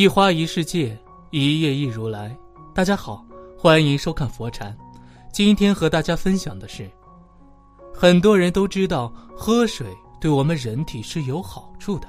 [0.00, 0.98] 一花一世界，
[1.28, 2.34] 一叶一如来。
[2.74, 3.22] 大家好，
[3.54, 4.74] 欢迎收看佛禅。
[5.30, 6.90] 今天和大家分享的是，
[7.92, 9.86] 很多人都知道喝水
[10.18, 12.08] 对我们人体是有好处的，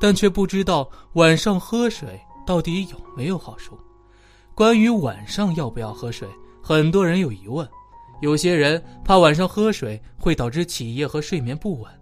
[0.00, 3.78] 但却不知道晚上喝水到底有没有好处。
[4.54, 6.26] 关于晚上要不要喝水，
[6.62, 7.68] 很多人有疑问。
[8.22, 11.92] 有些人怕晚上喝水会导致起夜和睡眠不稳，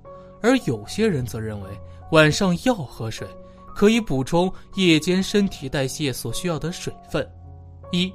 [0.41, 1.70] 而有些人则认为
[2.12, 3.27] 晚上要喝水，
[3.77, 7.30] 可以补充夜间身体代谢所需要的水分。
[7.93, 8.11] 一，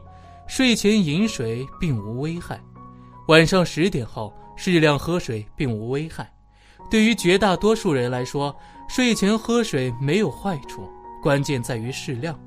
[0.48, 2.60] 睡前饮水并无危害，
[3.28, 6.34] 晚上十点后适量喝水并无危害。
[6.90, 8.54] 对于绝大多数人来说，
[8.90, 10.90] 睡前喝水没有坏处，
[11.22, 12.38] 关键在于适量。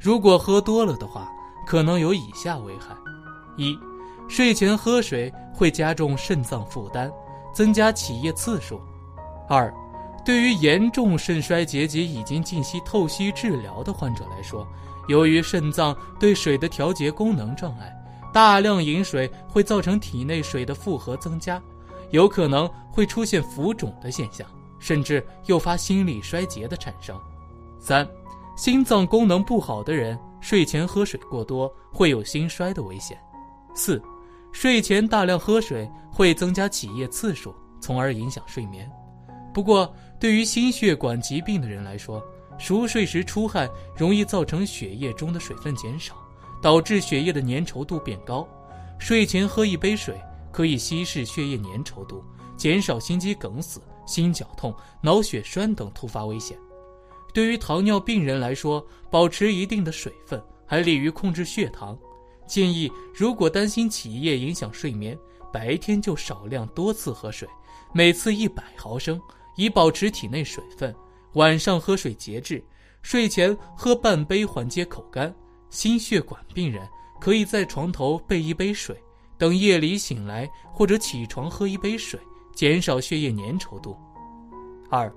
[0.00, 1.30] 如果喝多了的话，
[1.66, 2.96] 可能有以下危害：
[3.58, 3.78] 一。
[4.28, 7.12] 睡前喝水会加重肾脏负担，
[7.54, 8.80] 增加起夜次数。
[9.46, 9.72] 二，
[10.24, 14.66] 对于严重肾衰竭及已经进行透析治疗的患者来说，
[15.08, 17.92] 由于肾脏对水的调节功能障碍，
[18.32, 21.60] 大量饮水会造成体内水的负荷增加，
[22.10, 24.46] 有可能会出现浮肿的现象，
[24.78, 27.18] 甚至诱发心力衰竭的产生。
[27.80, 28.08] 三，
[28.56, 33.18] 心脏功能不好的人睡前喝水过多会有心衰的危险。
[33.74, 34.02] 四。
[34.54, 38.86] 睡前大量喝水会增加起夜次数，从而影响睡眠。
[39.50, 39.90] 不过，
[40.22, 42.24] 对于心血管疾病的人来说，
[42.56, 46.14] 熟睡时出汗容易造成血液中的水分减少，
[46.62, 48.46] 导致血液的粘稠度变高。
[49.00, 50.14] 睡前喝一杯水
[50.52, 52.22] 可以稀释血液粘稠度，
[52.56, 56.56] 减少心肌梗死、心绞痛、脑血栓等突发危险。
[57.34, 61.98] 对于糖尿病人来说，保持一定的水分还利于控制血糖。
[62.46, 65.18] 建议，如果担心起夜影响睡眠，
[65.52, 67.48] 白天就少量多次喝水，
[67.92, 69.20] 每次一百毫升，
[69.56, 70.94] 以保持体内水分。
[71.34, 72.62] 晚上喝水节制，
[73.02, 75.34] 睡前喝半杯缓解口干。
[75.70, 76.86] 心血管病人
[77.18, 78.94] 可以在床头备一杯水，
[79.38, 82.20] 等夜里醒来或者起床喝一杯水，
[82.54, 83.96] 减少血液粘稠度。
[84.90, 85.10] 二，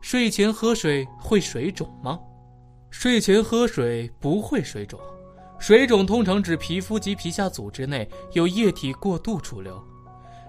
[0.00, 2.18] 睡前喝水会水肿吗？
[2.90, 4.98] 睡前喝水不会水肿。
[5.60, 9.80] 水肿通常指皮肤及皮下组织内有液体过度储留。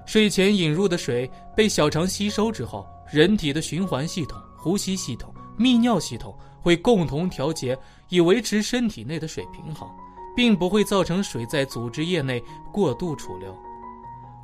[0.08, 7.77] 睡前引入的水被小肠吸收之后，人体的循环系统、呼吸系统、泌尿系统会共同调节，
[8.09, 9.88] 以维持身体内的水平衡，
[10.35, 13.55] 并不会造成水在组织液内过度储留。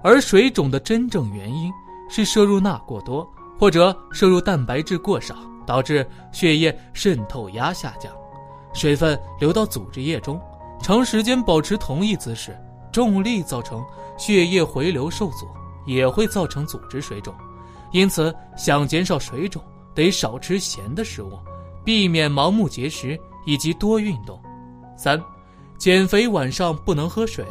[0.03, 1.71] 而水肿的真正原因
[2.09, 3.27] 是摄入钠过多，
[3.59, 5.35] 或者摄入蛋白质过少，
[5.65, 8.11] 导致血液渗透压下降，
[8.73, 10.39] 水分流到组织液中。
[10.81, 12.57] 长时间保持同一姿势，
[12.91, 13.85] 重力造成
[14.17, 15.47] 血液回流受阻，
[15.85, 17.31] 也会造成组织水肿。
[17.91, 19.61] 因此，想减少水肿，
[19.93, 21.37] 得少吃咸的食物，
[21.83, 24.41] 避免盲目节食以及多运动。
[24.97, 25.21] 三，
[25.77, 27.45] 减肥晚上不能喝水。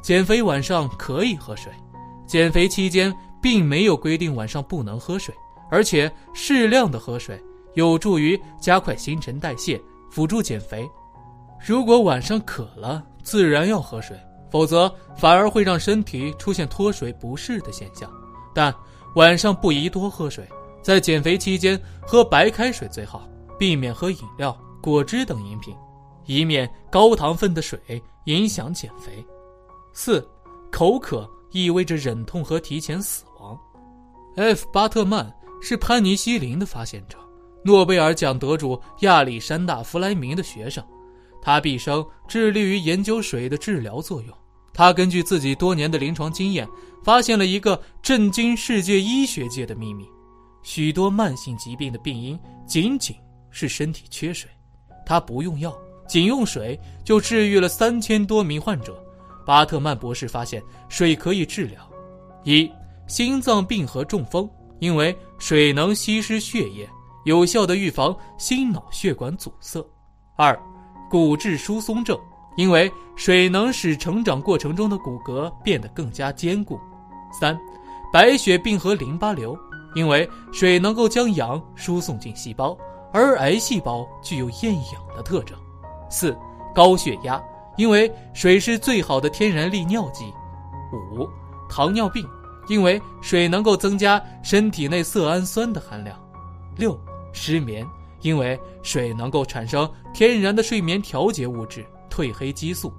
[0.00, 1.72] 减肥晚上可以喝水，
[2.26, 5.34] 减肥期间并没有规定晚上不能喝水，
[5.70, 7.42] 而且适量的喝水
[7.74, 9.80] 有助于加快新陈代谢，
[10.10, 10.88] 辅助减肥。
[11.66, 14.14] 如果晚上渴了，自然要喝水，
[14.50, 18.10] 否则反而会让身体出现脱水不适的现象。
[18.54, 18.72] 但
[19.14, 20.48] 晚上不宜多喝水，
[20.82, 25.74] 在减肥期间喝白开水最好，避免喝饮料、果汁等饮品，
[26.26, 27.78] 以免高糖分的水
[28.24, 29.24] 影响减肥。
[29.92, 30.26] 四，
[30.72, 33.56] 口渴意味着忍痛和提前死亡。
[34.36, 34.66] F.
[34.72, 35.32] 巴特曼
[35.62, 37.16] 是潘尼西林的发现者，
[37.64, 40.84] 诺贝尔奖得主亚历山大·弗莱明的学生。
[41.40, 44.36] 他毕生致力于研究水的治疗作用。
[44.74, 46.68] 他根据自己多年的临床经验，
[47.04, 50.04] 发现了一个震惊世界医学界的秘密：
[50.62, 53.16] 许多慢性疾病的病因仅仅
[53.50, 54.50] 是身体缺水。
[55.06, 55.72] 他不用药，
[56.08, 59.00] 仅用水就治愈了三千多名患者。
[59.46, 61.88] 巴特曼博士发现，水可以治疗
[62.42, 62.68] 一
[63.06, 64.50] 心脏病和中风，
[64.80, 66.88] 因为水能稀释血液，
[67.26, 69.86] 有效的预防心脑血管阻塞。
[70.36, 70.58] 二
[71.10, 72.18] 骨质疏松症，
[72.56, 76.78] 因为水能使成长过程中的骨骼变得更加坚固。
[77.32, 77.58] 三，
[78.12, 79.58] 白血病和淋巴瘤，
[79.94, 82.76] 因为水能够将氧输送进细胞，
[83.12, 85.58] 而癌细胞具有厌氧的特征。
[86.08, 86.36] 四，
[86.74, 87.42] 高血压，
[87.76, 90.32] 因为水是最好的天然利尿剂。
[90.92, 91.28] 五，
[91.68, 92.26] 糖尿病，
[92.68, 96.16] 因为水能够增加身体内色氨酸的含量。
[96.76, 96.98] 六，
[97.32, 97.86] 失眠。
[98.20, 102.92] 因为水能够产生天然的睡眠调节物质褪黑激素，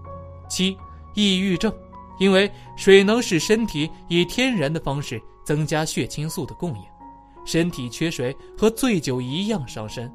[0.50, 0.78] 七，
[1.14, 1.74] 抑郁症，
[2.20, 6.84] 因为水能使身体以天然的方式增加血清素的供应，
[7.46, 10.12] 身体缺水和醉酒一样伤身。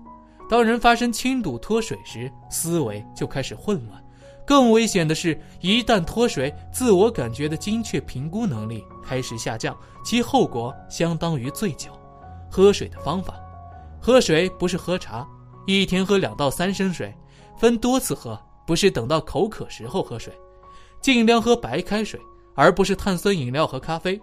[0.50, 4.05] 当人发生轻度脱水时，思维就开始混乱。
[4.47, 9.75] 更危险的是，一旦脱水，自我感觉的精确评估能力开始下降，
[10.05, 11.91] 其后果相当于醉酒。
[12.50, 13.35] 喝水的方法：
[13.99, 15.26] 喝水不是喝茶，
[15.67, 17.14] 一天喝两到三升水，
[17.56, 18.38] 分多次喝，
[18.70, 20.32] 不是等到口渴时候喝水。
[21.00, 22.20] 尽量喝白开水，
[22.55, 24.20] 而不是碳酸饮料和咖啡。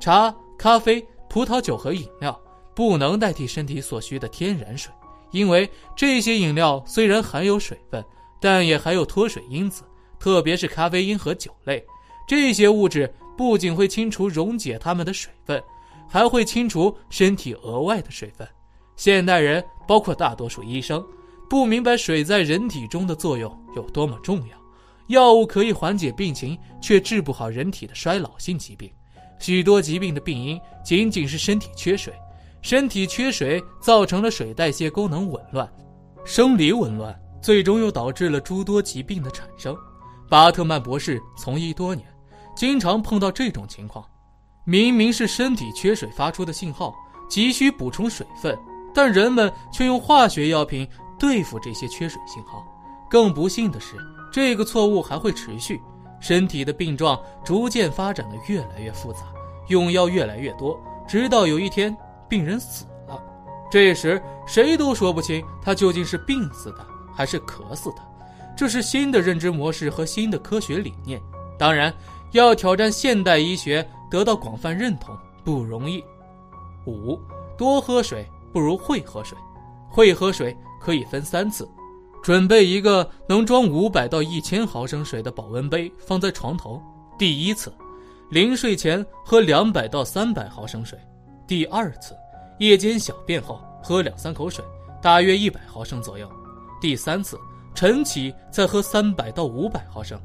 [0.00, 1.00] 茶、咖啡、
[1.30, 2.36] 葡萄酒和饮料
[2.74, 4.92] 不能代替身体所需的天然水，
[5.30, 8.04] 因为这些饮料虽然含有水分。
[8.40, 9.84] 但也含有脱水因子，
[10.18, 11.80] 特别是咖啡因和酒类，
[12.26, 13.08] 这些物质
[13.38, 15.62] 不仅会清除溶解它们的水分，
[16.08, 18.46] 还会清除身体额外的水分。
[18.96, 21.00] 现代人，包括大多数医生，
[21.48, 24.56] 不明白水在人体中的作用有多么重要。
[25.08, 28.90] 药物可以缓解病情，却治不好人体的衰老性疾病。
[29.38, 32.14] 许多疾病的病因仅仅是身体缺水，
[32.62, 35.70] 身体缺水造成了水代谢功能紊乱，
[36.24, 37.14] 生理紊乱。
[37.42, 39.76] 最终又导致了诸多疾病的产生。
[40.30, 42.08] 巴特曼博士从医多年，
[42.56, 44.02] 经常碰到这种情况：
[44.64, 46.94] 明明是身体缺水发出的信号，
[47.28, 48.58] 急需补充水分，
[48.94, 50.88] 但人们却用化学药品
[51.18, 52.66] 对付这些缺水信号。
[53.08, 53.96] 更不幸的是，
[54.32, 55.80] 这个错误还会持续，
[56.20, 59.20] 身体的病状逐渐发展的越来越复杂，
[59.68, 61.96] 用药越来越多，直到有一天
[62.28, 63.22] 病人死了。
[63.70, 66.86] 这时谁都说不清他究竟是病死的。
[67.16, 67.98] 还是渴死的，
[68.56, 71.22] 这是新的认知模式和新的科学理念。
[71.56, 71.94] 当然，
[72.32, 76.02] 要挑战现代医学得到广泛认同不容易。
[76.88, 77.16] 五，
[77.56, 79.38] 多喝水不如会喝水。
[79.88, 81.66] 会喝水可以分三次：
[82.22, 86.82] 准备一个能装五百到一千毫升水的保温杯放在床头。
[87.18, 87.72] 第一次，
[88.30, 90.98] 临睡前喝两百到三百毫升水；
[91.46, 92.14] 第二次，
[92.58, 94.62] 夜间小便后喝两三口水，
[95.00, 96.30] 大约一百毫升左右。
[96.80, 97.38] 第三次
[97.74, 100.20] 晨起再喝三百到五百毫升，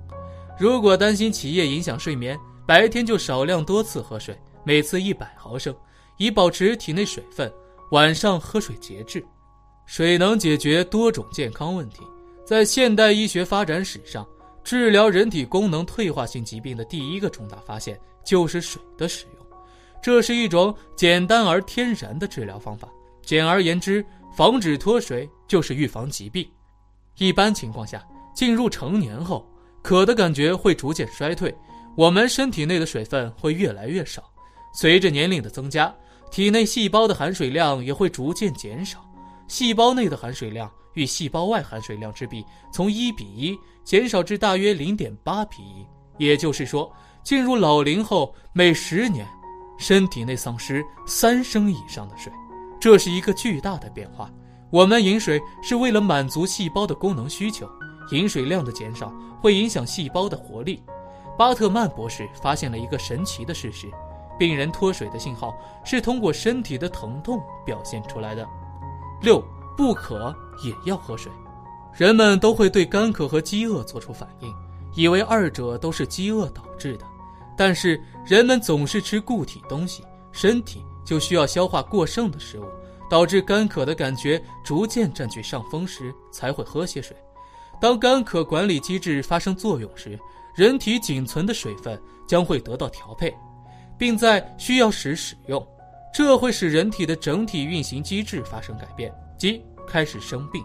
[0.59, 5.73] 如果担心起夜影响睡眠，白天就少量多次喝水，每次一百毫升，
[6.17, 7.49] 以保持体内水分。
[7.91, 9.25] 晚上喝水节制，
[9.89, 12.03] 水能解决多种健康问题。
[12.45, 14.23] 在现代医学发展史上，
[14.63, 19.45] 治疗人体功能退化性疾病的第一个重大发现就是水的使用，
[19.99, 22.87] 这是一种简单而天然的治疗方法。
[23.23, 24.05] 简而言之。
[24.37, 26.47] 防止脱水就是预防疾病。
[27.17, 29.45] 一般情况下，进入成年后，
[29.81, 31.53] 渴的感觉会逐渐衰退，
[31.97, 34.31] 我们身体内的水分会越来越少。
[34.71, 35.93] 随着年龄的增加，
[36.29, 39.03] 体内细胞的含水量也会逐渐减少。
[39.49, 45.85] 细胞内的含水量与细胞外含水量之比从一比一减少至大约零点八比一。
[46.17, 46.91] 也就是说，
[47.23, 49.27] 进入老龄后，每十年，
[49.77, 52.31] 身体内丧失三升以上的水。
[52.79, 54.29] 这是一个巨大的变化。
[54.69, 57.67] 我们饮水是为了满足细胞的功能需求，
[58.11, 59.11] 饮水量的减少
[59.41, 60.83] 会影响细胞的活力。
[61.37, 63.89] 巴特曼博士发现了一个神奇的事实：
[64.37, 68.47] 病人脱水的信号是通过身体的疼痛表现出来的。
[69.21, 69.43] 六，
[69.77, 71.31] 不渴也要喝水。
[71.93, 74.53] 人们都会对干渴和饥饿做出反应，
[74.95, 77.05] 以为二者都是饥饿导致的。
[77.57, 80.83] 但是人们总是吃固体东西，身体。
[81.05, 82.65] 就需要消化过剩的食物，
[83.09, 87.17] 导致干渴的感觉逐渐占据上风时，才会喝些水。
[87.81, 90.19] 当干渴管理机制发生作用时，
[90.53, 93.35] 人体仅存的水分将会得到调配，
[93.97, 95.67] 并在需要时使用，
[96.13, 100.63] 这会使人体的整体运行机制发生改变，即开始生病。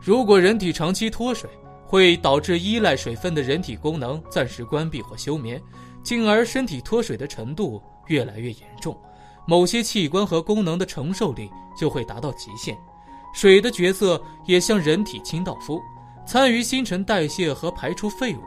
[0.00, 1.48] 如果人体长期脱水，
[1.84, 5.60] 会导致依赖水分的人体功能暂时关闭或休眠，
[6.02, 8.96] 进而身体脱水的程度越来越严重。
[9.46, 12.76] 某些器官和功能的承受力就会达到极限，
[13.34, 15.80] 水的角色也像人体清道夫，
[16.26, 18.40] 参与新陈代谢和排出废物。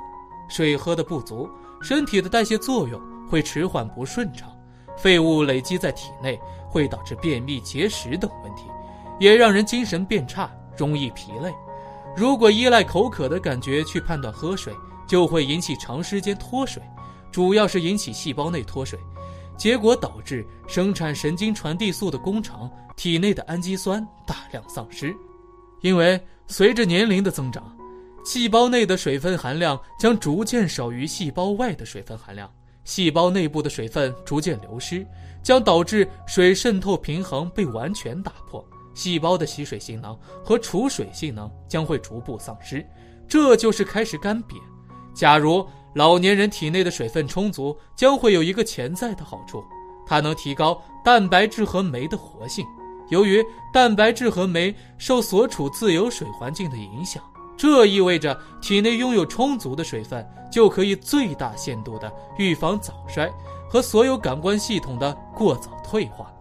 [0.47, 1.49] 水喝的不足，
[1.81, 4.50] 身体的代谢作用会迟缓不顺畅，
[5.01, 6.39] 废物累积在体内
[6.69, 8.65] 会导致便秘、结石等问题，
[9.19, 11.51] 也让人精神变差，容易疲累。
[12.15, 14.73] 如果依赖口渴的感觉去判断喝水，
[15.07, 16.83] 就会引起长时间脱水，
[17.31, 18.99] 主要是引起细胞内脱水。
[19.57, 25.15] 结果导致生产神经传递素的工厂体内的氨基酸大量丧失，
[25.81, 27.75] 因为随着年龄的增长，
[28.23, 32.49] 细胞内的水分含量将逐渐少于细胞外的水分含量，
[32.83, 35.05] 细胞内部的水分逐渐流失，
[35.43, 42.85] 将导致水渗透平衡被完全打破，细胞的吸水性能和储水性能将会逐步丧失，
[43.27, 44.55] 这就是开始干瘪。
[45.13, 49.63] 假如老年人体内的水分充足，将会有一个潜在的好处，
[50.05, 52.65] 它能提高蛋白质和酶的活性，
[53.09, 57.21] 由于蛋白质和酶受所处自由水环境的影响，
[57.61, 63.31] 这意味着体内拥有充足的水分，就可以最大限度地预防早衰
[63.69, 66.33] 和所有感官系统的过早退化。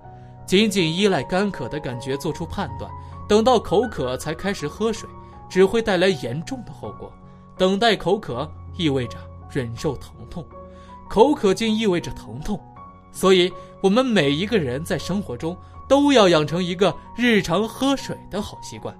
[0.46, 2.90] 仅仅依赖干渴的感觉做出判断，
[3.28, 5.06] 等到口渴才开始喝水，
[5.46, 7.12] 只会带来严重的后果。
[7.54, 9.18] 等待口渴意味着
[9.50, 10.42] 忍受疼痛，
[11.06, 12.58] 口渴竟意味着疼痛，
[13.12, 15.54] 所以我们每一个人在生活中。
[15.86, 18.96] 都要养成一个日常喝水的好习惯。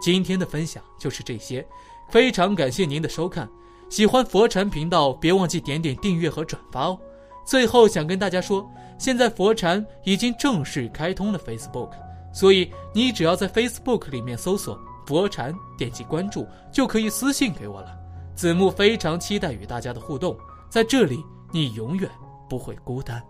[0.00, 1.66] 今天的分享就是这些，
[2.08, 3.48] 非常感谢您的收看。
[3.88, 6.98] 喜欢佛禅频道，别忘记点点订阅和转发哦。
[7.44, 11.90] 最后想跟大家说，现在佛禅已经正式开通了 Facebook，
[12.32, 17.96] 所以你只要在 Facebook 里面搜索“佛禅”，点击关注，就可以私信给我了。
[18.34, 20.36] 子木非常期待与大家的互动，
[20.68, 22.10] 在这里你永远
[22.48, 23.22] 不会孤单。